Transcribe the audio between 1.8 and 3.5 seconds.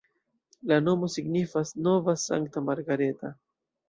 nova-sankta-Margareta.